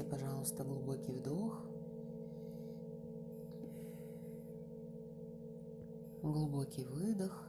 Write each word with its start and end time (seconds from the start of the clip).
Сделайте, 0.00 0.04
пожалуйста, 0.04 0.64
глубокий 0.64 1.12
вдох. 1.12 1.62
Глубокий 6.22 6.84
выдох. 6.84 7.44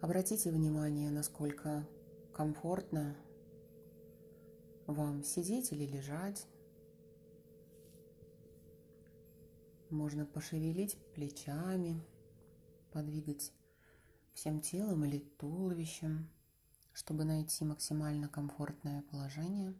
Обратите 0.00 0.50
внимание, 0.50 1.10
насколько 1.10 1.86
комфортно 2.32 3.16
вам 4.86 5.22
сидеть 5.22 5.72
или 5.72 5.86
лежать. 5.86 6.46
Можно 9.88 10.26
пошевелить 10.26 10.98
плечами, 11.14 12.02
подвигать 12.92 13.52
всем 14.38 14.60
телом 14.60 15.04
или 15.04 15.18
туловищем, 15.18 16.30
чтобы 16.92 17.24
найти 17.24 17.64
максимально 17.64 18.28
комфортное 18.28 19.02
положение. 19.02 19.74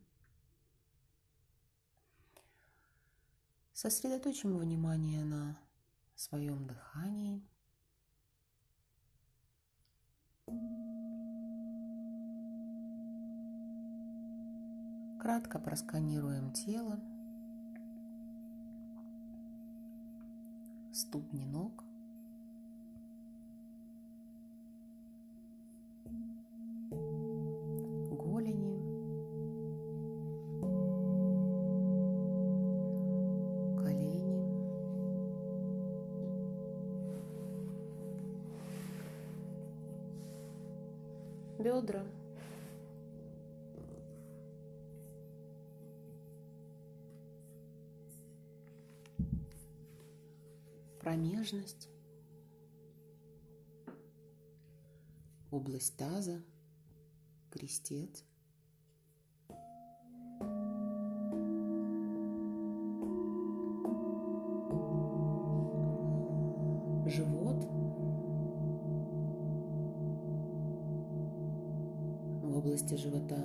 Сосредоточим 3.72 4.58
внимание 4.58 5.24
на 5.24 5.56
своем 6.16 6.66
дыхании. 6.66 7.40
Кратко 15.20 15.60
просканируем 15.60 16.52
тело, 16.52 16.98
ступни 20.92 21.44
ног, 21.44 21.84
бедра. 41.68 42.02
промежность, 51.00 51.88
область 55.50 55.96
таза, 55.96 56.42
крестец. 57.50 58.24
Области 72.58 72.94
живота 72.94 73.38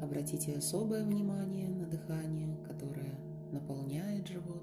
обратите 0.00 0.56
особое 0.56 1.04
внимание 1.04 1.68
на 1.68 1.84
дыхание, 1.86 2.56
которое 2.66 3.18
наполняет 3.52 4.26
живот 4.26 4.62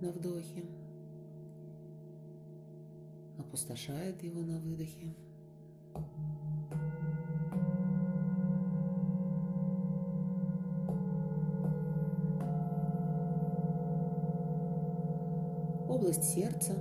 на 0.00 0.10
вдохе, 0.10 0.64
опустошает 3.38 4.20
его 4.24 4.40
на 4.40 4.58
выдохе. 4.58 5.14
Область 15.88 16.24
сердца, 16.24 16.74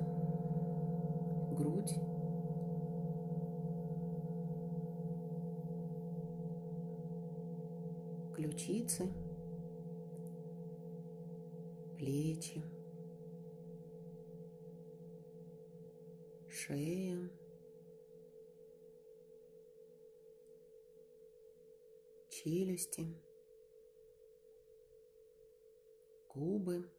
ключицы, 8.51 9.07
плечи. 11.97 12.62
шея, 16.50 17.29
челюсти, 22.29 23.07
губы, 26.29 26.91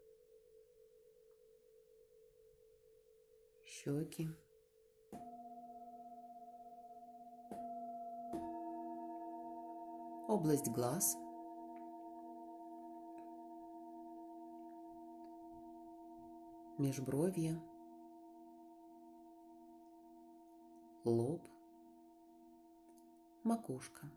щеки. 3.64 4.28
Область 10.28 10.68
глаз. 10.68 11.16
Межбровье. 16.78 17.60
лоб, 21.04 21.48
макушка. 23.42 24.10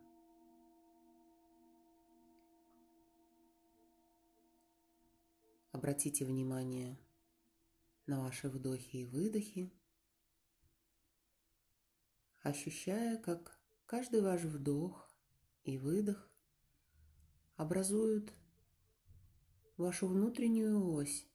Обратите 5.71 6.25
внимание 6.25 6.97
на 8.05 8.21
ваши 8.21 8.49
вдохи 8.49 8.97
и 8.97 9.05
выдохи, 9.05 9.73
ощущая, 12.43 13.17
как 13.17 13.59
каждый 13.85 14.21
ваш 14.21 14.41
вдох 14.43 15.09
и 15.63 15.77
выдох 15.77 16.31
образуют 17.55 18.31
вашу 19.75 20.07
внутреннюю 20.07 20.93
ось, 20.93 21.27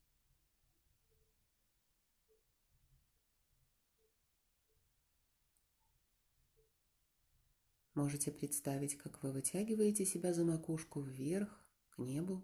Можете 8.01 8.33
представить, 8.33 8.97
как 8.97 9.23
вы 9.23 9.31
вытягиваете 9.31 10.07
себя 10.07 10.33
за 10.33 10.43
макушку 10.43 11.03
вверх, 11.03 11.63
к 11.91 11.99
небу, 11.99 12.43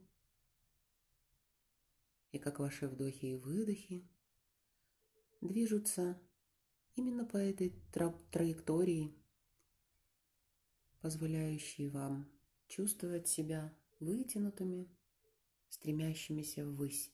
и 2.30 2.38
как 2.38 2.58
ваши 2.58 2.86
вдохи 2.86 3.24
и 3.24 3.36
выдохи 3.36 4.06
движутся 5.40 6.20
именно 6.94 7.24
по 7.24 7.38
этой 7.38 7.70
траектории, 8.30 9.16
позволяющей 11.00 11.88
вам 11.88 12.30
чувствовать 12.66 13.26
себя 13.26 13.74
вытянутыми, 13.98 14.94
стремящимися 15.70 16.66
ввысь. 16.66 17.10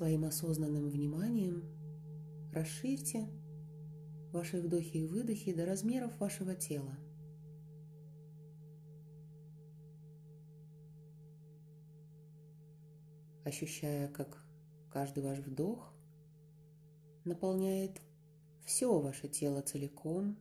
Своим 0.00 0.24
осознанным 0.24 0.88
вниманием 0.88 1.62
расширьте 2.54 3.28
ваши 4.32 4.62
вдохи 4.62 4.96
и 4.96 5.06
выдохи 5.06 5.52
до 5.52 5.66
размеров 5.66 6.18
вашего 6.18 6.54
тела. 6.54 6.96
Ощущая, 13.44 14.08
как 14.08 14.42
каждый 14.90 15.22
ваш 15.22 15.40
вдох 15.40 15.92
наполняет 17.26 18.00
все 18.64 18.98
ваше 18.98 19.28
тело 19.28 19.60
целиком, 19.60 20.38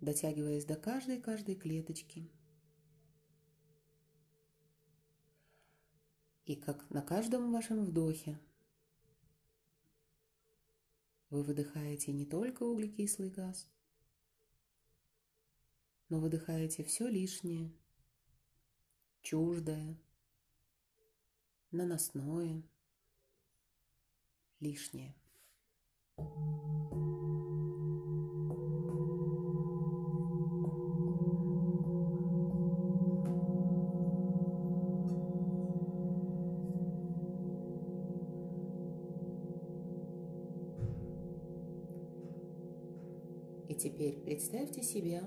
дотягиваясь 0.00 0.66
до 0.66 0.76
каждой-каждой 0.76 1.56
клеточки– 1.56 2.30
И 6.48 6.56
как 6.56 6.88
на 6.88 7.02
каждом 7.02 7.52
вашем 7.52 7.84
вдохе 7.84 8.40
вы 11.28 11.42
выдыхаете 11.42 12.10
не 12.10 12.24
только 12.24 12.62
углекислый 12.62 13.28
газ, 13.28 13.70
но 16.08 16.18
выдыхаете 16.20 16.84
все 16.84 17.06
лишнее, 17.06 17.70
чуждое, 19.20 20.00
наносное, 21.70 22.62
лишнее. 24.58 25.14
И 26.16 26.77
теперь 43.78 44.18
представьте 44.20 44.82
себя 44.82 45.22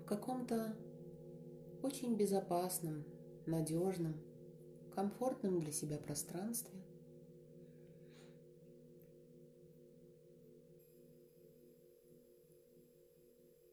в 0.00 0.04
каком-то 0.04 0.76
очень 1.82 2.14
безопасном, 2.16 3.04
надежном, 3.46 4.14
комфортном 4.94 5.60
для 5.60 5.72
себя 5.72 5.98
пространстве. 5.98 6.80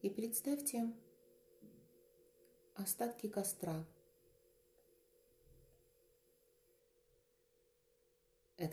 И 0.01 0.09
представьте 0.09 0.91
остатки 2.73 3.27
костра. 3.29 3.85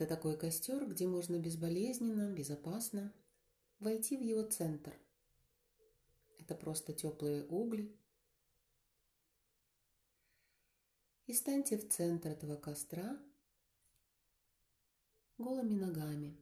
Это 0.01 0.17
такой 0.17 0.35
костер, 0.39 0.87
где 0.89 1.07
можно 1.07 1.39
безболезненно, 1.39 2.33
безопасно 2.33 3.13
войти 3.81 4.17
в 4.17 4.23
его 4.23 4.43
центр. 4.45 4.99
Это 6.39 6.55
просто 6.55 6.95
теплые 6.95 7.45
угли. 7.45 7.95
И 11.27 11.35
станьте 11.35 11.77
в 11.77 11.87
центр 11.91 12.31
этого 12.31 12.57
костра 12.57 13.21
голыми 15.37 15.75
ногами, 15.75 16.35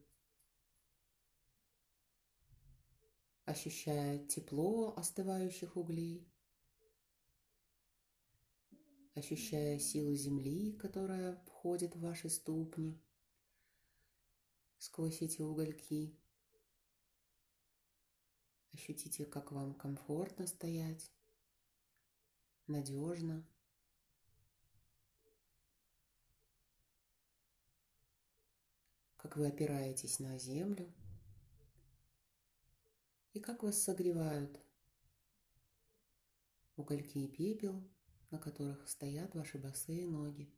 ощущая 3.43 4.25
тепло 4.25 4.93
остывающих 4.95 5.75
углей, 5.75 6.31
ощущая 9.15 9.79
силу 9.79 10.15
земли, 10.15 10.71
которая 10.71 11.35
входит 11.45 11.97
в 11.97 11.99
ваши 11.99 12.29
ступни 12.29 13.03
сквозь 14.79 15.21
эти 15.21 15.41
угольки. 15.41 16.17
Ощутите, 18.73 19.25
как 19.25 19.51
вам 19.51 19.73
комфортно 19.75 20.47
стоять, 20.47 21.11
надежно. 22.67 23.45
Как 29.17 29.35
вы 29.35 29.47
опираетесь 29.47 30.19
на 30.19 30.39
землю 30.39 30.91
и 33.33 33.39
как 33.41 33.63
вас 33.63 33.83
согревают 33.83 34.59
угольки 36.77 37.17
и 37.17 37.27
пепел, 37.27 37.83
на 38.31 38.39
которых 38.39 38.87
стоят 38.87 39.35
ваши 39.35 39.57
босые 39.57 40.07
ноги. 40.07 40.49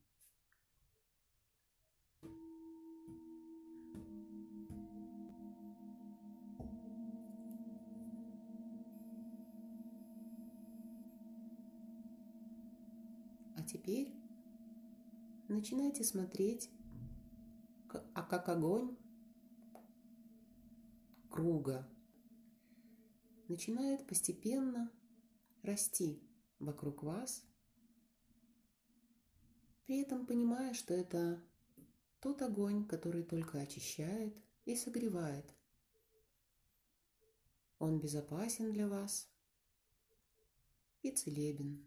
Теперь 13.92 14.14
начинайте 15.50 16.04
смотреть, 16.04 16.70
а 18.14 18.24
как 18.24 18.48
огонь 18.48 18.98
круга 21.30 21.88
начинает 23.50 24.08
постепенно 24.08 24.90
расти 25.64 26.24
вокруг 26.60 27.04
вас, 27.04 27.44
при 29.86 30.02
этом 30.02 30.26
понимая, 30.26 30.74
что 30.74 30.94
это 30.94 31.44
тот 32.22 32.42
огонь, 32.42 32.88
который 32.88 33.24
только 33.24 33.60
очищает 33.60 34.34
и 34.64 34.78
согревает. 34.78 35.54
Он 37.78 38.00
безопасен 38.00 38.72
для 38.72 38.88
вас 38.88 39.30
и 41.02 41.12
целебен. 41.12 41.86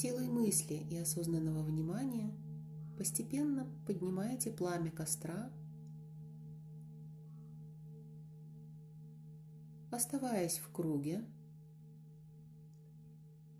Силой 0.00 0.28
мысли 0.28 0.74
и 0.74 0.96
осознанного 0.96 1.60
внимания 1.64 2.32
постепенно 2.96 3.66
поднимаете 3.84 4.52
пламя 4.52 4.92
костра, 4.92 5.50
оставаясь 9.90 10.58
в 10.58 10.70
круге 10.70 11.24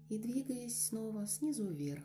и 0.09 0.17
двигаясь 0.17 0.81
снова 0.81 1.27
снизу 1.27 1.67
вверх. 1.67 2.05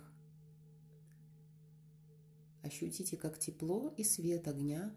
Ощутите, 2.63 3.18
как 3.18 3.38
тепло 3.38 3.94
и 3.97 4.03
свет 4.03 4.47
огня 4.47 4.95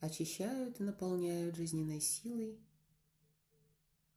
очищают 0.00 0.78
и 0.78 0.82
наполняют 0.82 1.56
жизненной 1.56 2.02
силой 2.02 2.60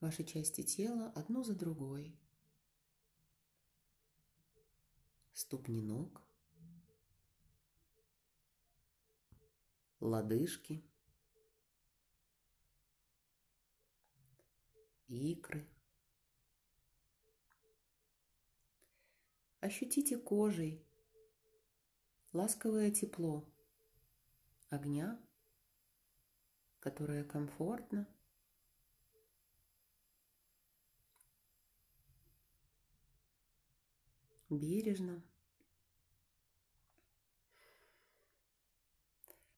ваши 0.04 0.26
части 0.26 0.64
тела 0.64 1.14
одну 1.16 1.44
за 1.46 1.56
другой. 1.56 2.14
Ступни 5.34 5.82
ног, 5.82 6.22
лодыжки, 10.02 10.84
икры. 15.08 15.66
Ощутите 19.62 20.18
кожей 20.18 20.86
ласковое 22.34 22.92
тепло 22.92 23.50
огня, 24.70 25.18
которое 26.82 27.24
комфортно 27.24 28.06
бережно. 34.60 35.24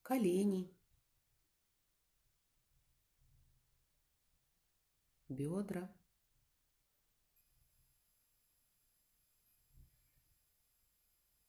Колени, 0.02 0.72
бедра, 5.30 5.92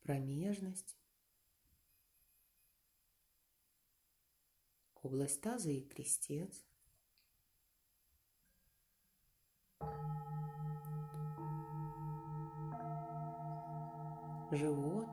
промежность, 0.03 0.97
область 5.03 5.43
таза 5.43 5.71
и 5.71 5.87
крестец– 5.87 6.65
живот. 14.51 15.09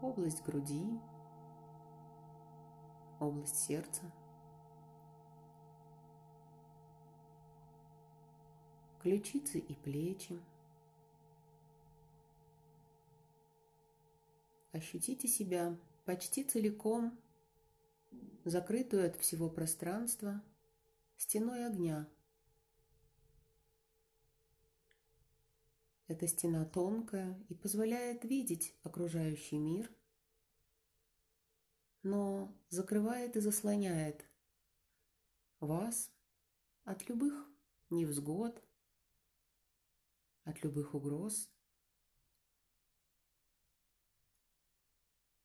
Область 0.00 0.44
груди, 0.44 1.00
область 3.18 3.56
сердца, 3.56 4.02
ключицы 9.00 9.58
и 9.58 9.74
плечи. 9.74 10.40
Ощутите 14.72 15.26
себя 15.26 15.76
почти 16.04 16.44
целиком, 16.44 17.18
закрытую 18.44 19.06
от 19.06 19.16
всего 19.16 19.50
пространства, 19.50 20.40
стеной 21.16 21.66
огня– 21.66 22.08
Эта 26.08 26.26
стена 26.26 26.64
тонкая 26.64 27.38
и 27.50 27.54
позволяет 27.54 28.24
видеть 28.24 28.74
окружающий 28.82 29.58
мир, 29.58 29.94
но 32.02 32.58
закрывает 32.70 33.36
и 33.36 33.40
заслоняет 33.40 34.26
вас 35.60 36.10
от 36.84 37.06
любых 37.10 37.46
невзгод, 37.90 38.66
от 40.44 40.64
любых 40.64 40.94
угроз, 40.94 41.52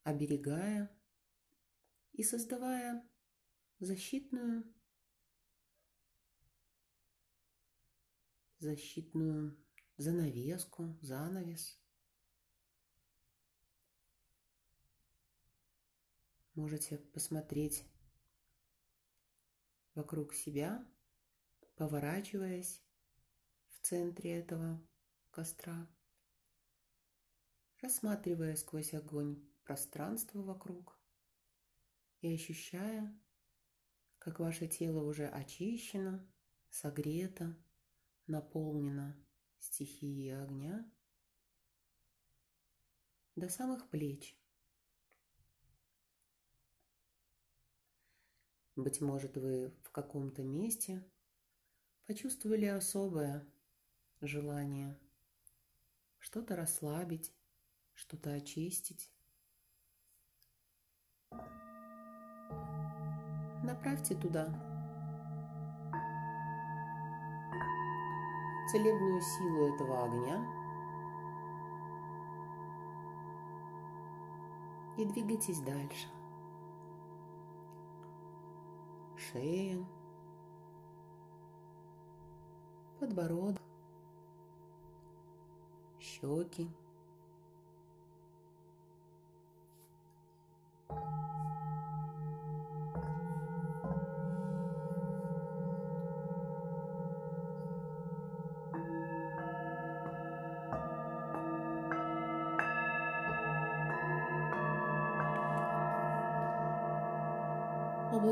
оберегая 0.02 0.90
и 2.14 2.22
создавая 2.22 3.06
защитную 3.80 4.64
защитную 8.60 9.62
занавеску, 9.96 10.98
занавес. 11.00 11.78
можете 16.54 16.98
посмотреть 16.98 17.84
вокруг 19.94 20.34
себя, 20.34 20.86
поворачиваясь 21.76 22.82
в 23.70 23.80
центре 23.80 24.38
этого 24.38 24.80
костра, 25.30 25.88
рассматривая 27.80 28.56
сквозь 28.56 28.94
огонь 28.94 29.44
пространство 29.64 30.42
вокруг 30.42 30.98
и 32.20 32.32
ощущая, 32.32 33.12
как 34.18 34.38
ваше 34.38 34.68
тело 34.68 35.02
уже 35.04 35.26
очищено, 35.26 36.26
согрето, 36.70 37.56
наполнено 38.26 39.16
стихией 39.64 40.36
огня 40.42 40.90
до 43.34 43.48
самых 43.48 43.88
плеч. 43.88 44.38
Быть 48.76 49.00
может, 49.00 49.36
вы 49.36 49.70
в 49.82 49.90
каком-то 49.90 50.42
месте 50.42 51.02
почувствовали 52.06 52.66
особое 52.66 53.46
желание 54.20 54.98
что-то 56.18 56.56
расслабить, 56.56 57.32
что-то 57.94 58.32
очистить. 58.32 59.12
Направьте 63.62 64.14
туда 64.14 64.73
целебную 68.70 69.20
силу 69.20 69.74
этого 69.74 70.04
огня 70.04 70.64
и 74.96 75.04
двигайтесь 75.04 75.60
дальше. 75.60 76.08
Шея, 79.16 79.84
подбородок, 83.00 83.62
щеки. 85.98 86.68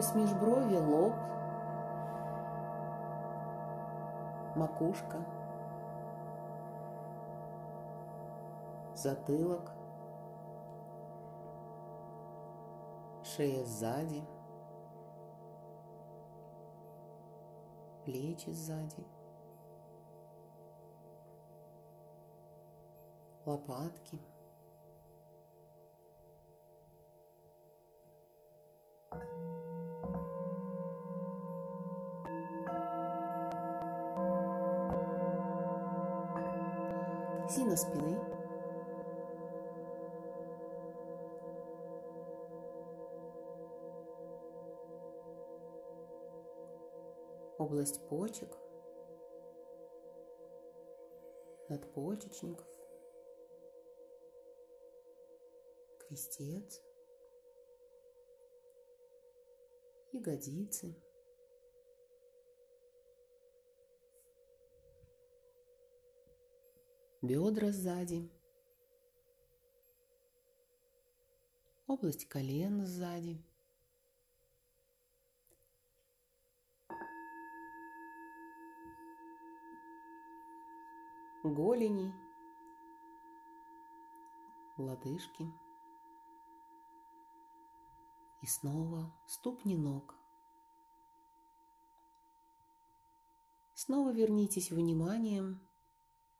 Область 0.03 0.15
межброви, 0.17 0.77
лоб, 0.79 1.15
макушка, 4.57 5.19
затылок, 8.97 9.71
шея 13.23 13.65
сзади, 13.65 14.23
плечи 18.05 18.51
сзади, 18.51 19.07
лопатки– 23.47 24.21
Область 47.63 48.01
почек, 48.09 48.53
надпочечников, 51.69 52.67
крестец, 56.01 56.83
ягодицы– 60.13 60.97
бедра 67.23 67.71
сзади, 67.71 68.29
область 71.87 72.29
колен 72.29 72.85
сзади. 72.85 73.41
Голени, 81.53 82.13
лодыжки 84.77 85.47
и 88.41 88.47
снова 88.47 89.13
ступни 89.27 89.77
ног. 89.77 90.15
Снова 93.75 94.13
вернитесь 94.13 94.71
вниманием 94.71 95.61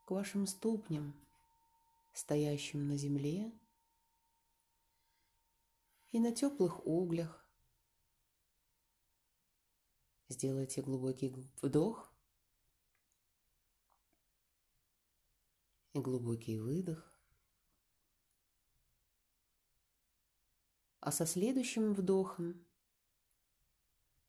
к 0.05 0.11
вашим 0.11 0.47
ступням, 0.47 1.13
стоящим 2.13 2.87
на 2.87 2.97
земле 2.97 3.51
и 6.11 6.19
на 6.19 6.31
теплых 6.31 6.85
углях. 6.85 7.45
Сделайте 10.29 10.81
глубокий 10.81 11.35
вдох 11.61 12.12
и 15.93 15.99
глубокий 15.99 16.59
выдох. 16.59 17.13
А 20.99 21.11
со 21.11 21.25
следующим 21.25 21.93
вдохом 21.93 22.65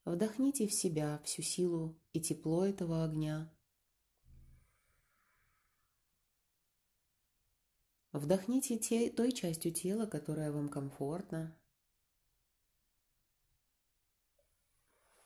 вдохните 0.05 0.67
в 0.67 0.73
себя 0.75 1.21
всю 1.25 1.43
силу 1.43 2.01
и 2.13 2.21
тепло 2.21 2.67
этого 2.67 3.05
огня– 3.05 3.51
Вдохните 8.15 8.79
те, 8.79 9.11
той 9.11 9.33
частью 9.33 9.73
тела, 9.73 10.07
которая 10.07 10.53
вам 10.53 10.69
комфортна. 10.69 11.59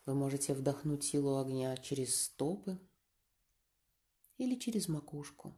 Вы 0.07 0.15
можете 0.15 0.55
вдохнуть 0.55 1.05
силу 1.05 1.37
огня 1.37 1.77
через 1.77 2.19
стопы 2.19 2.81
или 4.39 4.59
через 4.59 4.89
макушку. 4.89 5.55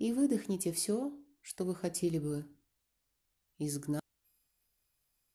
И 0.00 0.14
выдохните 0.14 0.72
все, 0.72 1.12
что 1.42 1.66
вы 1.66 1.74
хотели 1.74 2.18
бы 2.18 2.48
изгнать 3.58 4.00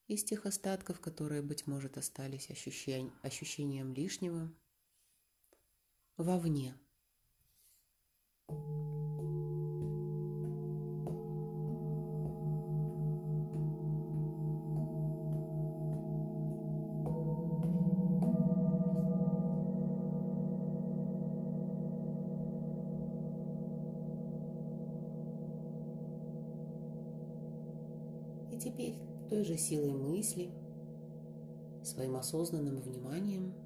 из 0.07 0.23
тех 0.23 0.47
остатков, 0.47 0.99
которые, 0.99 1.43
быть 1.43 1.67
может, 1.67 1.97
остались 1.97 2.49
ощущением, 2.49 3.13
ощущением 3.21 3.93
лишнего– 3.93 4.51
вовне. 6.17 6.73
И 8.49 9.04
теперь 28.65 28.97
той 29.29 29.43
же 29.43 29.57
силой 29.57 29.93
мысли, 29.93 30.51
своим 31.83 32.15
осознанным 32.15 32.81
вниманием– 32.81 33.53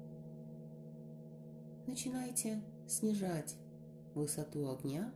начинайте 1.90 2.62
снижать 2.86 3.56
высоту 4.14 4.70
огня, 4.70 5.12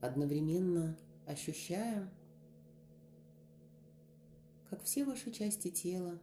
одновременно 0.00 0.98
ощущая, 1.26 2.10
как 4.70 4.82
все 4.82 5.04
ваши 5.04 5.30
части 5.30 5.70
тела 5.70 6.18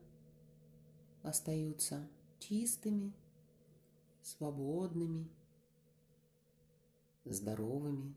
остаются 1.21 2.07
чистыми, 2.39 3.13
свободными, 4.23 5.29
здоровыми. 7.25 8.15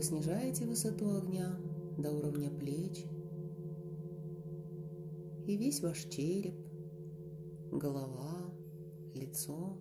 Вы 0.00 0.06
снижаете 0.06 0.64
высоту 0.64 1.14
огня 1.14 1.60
до 1.98 2.10
уровня 2.10 2.48
плеч, 2.48 3.04
и 5.46 5.56
весь 5.58 5.82
ваш 5.82 6.04
череп, 6.04 6.54
голова, 7.70 8.50
лицо 9.14 9.76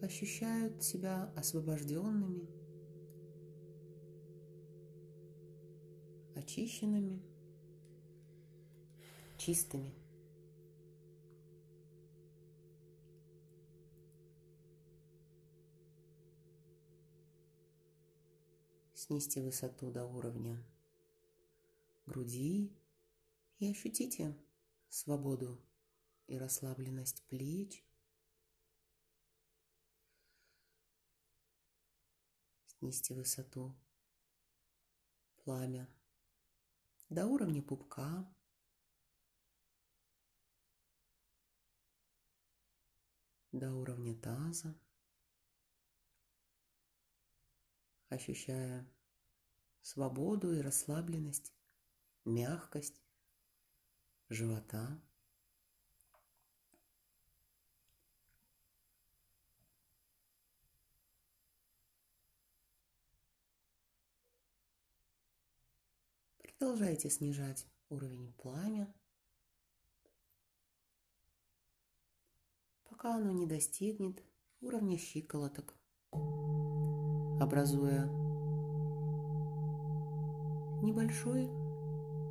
ощущают 0.00 0.84
себя 0.84 1.32
освобожденными, 1.34 2.48
очищенными, 6.36 7.20
чистыми. 9.36 10.03
Снизьте 19.06 19.42
высоту 19.42 19.90
до 19.90 20.06
уровня 20.06 20.64
груди 22.06 22.74
и 23.58 23.70
ощутите 23.70 24.34
свободу 24.88 25.62
и 26.26 26.38
расслабленность 26.38 27.22
плеч. 27.26 27.84
Снизьте 32.66 33.14
высоту 33.14 33.76
пламя 35.36 35.86
до 37.10 37.26
уровня 37.26 37.60
пупка. 37.60 38.34
До 43.52 43.70
уровня 43.74 44.18
таза. 44.18 44.74
Ощущая 48.08 48.93
свободу 49.84 50.54
и 50.54 50.62
расслабленность, 50.62 51.52
мягкость 52.24 53.02
живота. 54.30 54.98
Продолжайте 66.38 67.10
снижать 67.10 67.66
уровень 67.90 68.32
пламя, 68.38 68.92
пока 72.84 73.16
оно 73.16 73.32
не 73.32 73.46
достигнет 73.46 74.24
уровня 74.62 74.96
щиколоток, 74.96 75.74
образуя 77.42 78.33
небольшой, 80.84 81.48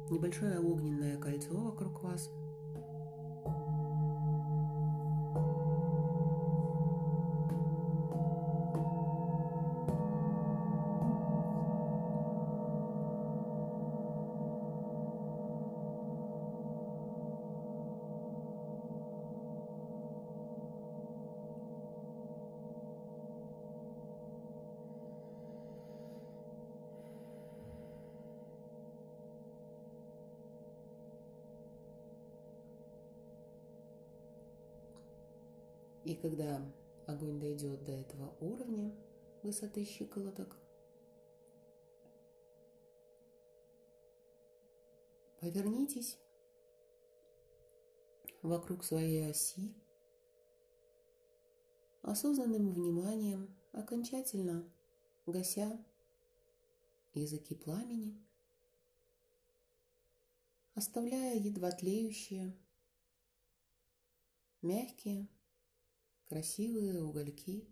небольшое 0.09 0.59
огненное 0.59 1.17
кольцо 1.17 1.55
вокруг 1.55 2.03
вас– 2.03 2.29
И 36.05 36.15
когда 36.15 36.61
огонь 37.07 37.39
дойдет 37.39 37.85
до 37.85 37.93
этого 37.93 38.35
уровня 38.41 38.93
высоты 39.41 39.85
щиколоток, 39.85 40.57
повернитесь 45.39 46.17
вокруг 48.41 48.83
своей 48.83 49.29
оси, 49.29 49.73
осознанным 52.01 52.73
вниманием, 52.73 53.55
окончательно 53.71 54.69
гася 55.25 55.83
языки 57.13 57.55
пламени, 57.55 58.21
оставляя 60.75 61.35
едва 61.37 61.71
тлеющие, 61.71 62.57
мягкие, 64.61 65.29
красивые 66.33 67.03
угольки. 67.03 67.63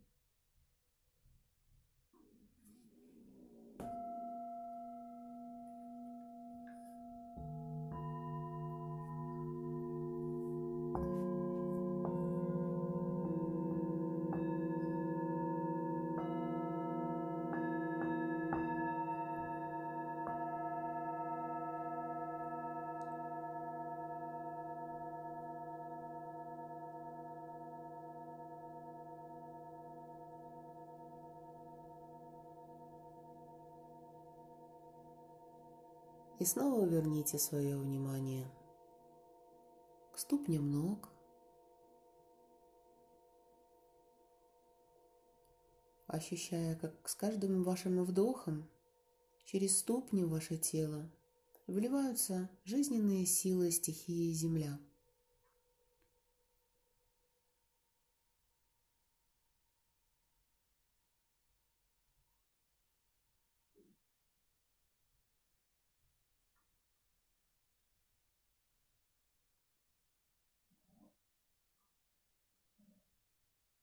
И 36.42 36.44
снова 36.44 36.88
верните 36.88 37.38
свое 37.38 37.78
внимание 37.78 38.52
к 40.12 40.18
ступням 40.18 40.72
ног, 40.72 41.08
ощущая, 46.08 46.76
как 46.78 47.08
с 47.08 47.14
каждым 47.14 47.62
вашим 47.62 48.04
вдохом 48.04 48.68
через 49.46 49.78
ступни 49.78 50.24
ваше 50.24 50.58
тело 50.58 51.12
вливаются 51.68 52.50
жизненные 52.64 53.28
силы 53.28 53.70
стихии 53.70 54.34
Земля– 54.34 54.80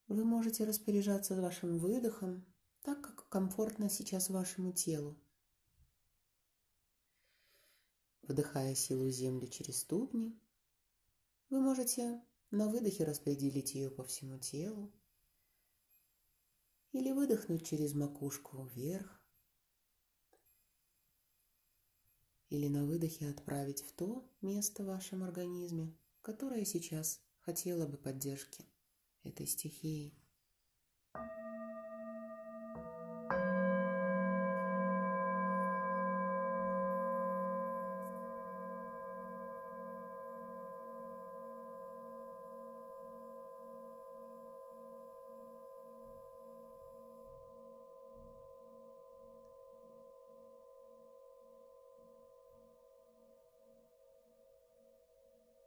Вы 0.09 0.25
можете 0.25 0.65
распоряжаться 0.65 1.39
вашим 1.39 1.79
выдохом 1.79 2.47
так, 2.81 3.03
как 3.03 3.29
комфортно 3.29 3.91
сейчас 3.91 4.31
вашему 4.31 4.73
телу. 4.73 5.21
Вдыхая 8.23 8.75
силу 8.75 9.11
земли 9.11 9.47
через 9.47 9.81
ступни, 9.81 10.41
вы 11.51 11.61
можете 11.61 12.23
на 12.51 12.69
выдохе 12.69 13.05
распределить 13.05 13.75
ее 13.75 13.91
по 13.91 14.03
всему 14.03 14.39
телу 14.39 14.91
или 16.93 17.13
выдохнуть 17.13 17.67
через 17.67 17.93
макушку 17.93 18.65
вверх, 18.65 19.23
или 22.49 22.69
на 22.69 22.87
выдохе 22.87 23.29
отправить 23.29 23.83
в 23.83 23.93
то 23.93 24.27
место 24.41 24.85
в 24.85 24.87
вашем 24.87 25.23
организме, 25.23 25.95
которое 26.23 26.65
сейчас 26.65 27.21
хотело 27.41 27.87
бы 27.87 27.99
поддержки 27.99 28.65
этой 29.29 29.47
стихией. 29.47 30.15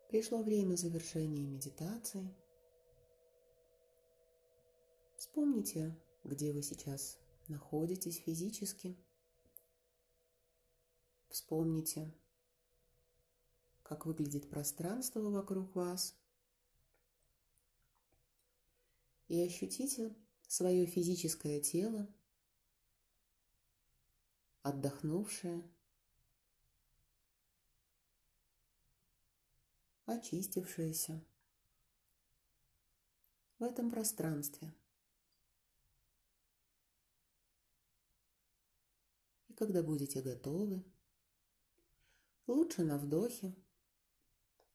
Пришло 0.10 0.44
время 0.44 0.76
завершения 0.76 1.46
медитации– 1.46 2.36
Вспомните, 5.32 5.98
где 6.26 6.52
вы 6.52 6.62
сейчас 6.62 7.18
находитесь 7.48 8.18
физически. 8.18 8.98
Вспомните, 11.30 12.14
как 13.82 14.06
выглядит 14.06 14.50
пространство 14.50 15.22
вокруг 15.22 15.74
вас. 15.74 16.20
И 19.30 19.42
ощутите 19.42 20.14
свое 20.50 20.86
физическое 20.86 21.62
тело, 21.62 22.14
отдохнувшее, 24.64 25.64
очистившееся 30.08 31.24
в 33.60 33.64
этом 33.64 33.92
пространстве. 33.92 34.74
Когда 39.62 39.84
будете 39.84 40.24
готовы, 40.24 40.84
лучше 42.48 42.84
на 42.84 42.98
вдохе 42.98 43.56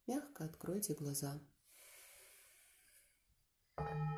мягко 0.07 0.44
откройте 0.44 0.94
глаза. 0.94 1.40
Thank 3.79 4.11
you. 4.11 4.15